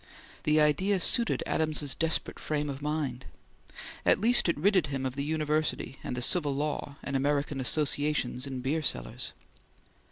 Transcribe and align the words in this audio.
The 0.45 0.59
idea 0.59 0.99
suited 0.99 1.43
Adams's 1.45 1.93
desperate 1.93 2.39
frame 2.39 2.71
of 2.71 2.81
mind. 2.81 3.27
At 4.03 4.19
least 4.19 4.49
it 4.49 4.57
ridded 4.57 4.87
him 4.87 5.05
of 5.05 5.15
the 5.15 5.23
university 5.23 5.99
and 6.03 6.17
the 6.17 6.23
Civil 6.23 6.55
Law 6.55 6.95
and 7.03 7.15
American 7.15 7.59
associations 7.61 8.47
in 8.47 8.61
beer 8.61 8.81
cellars. 8.81 9.31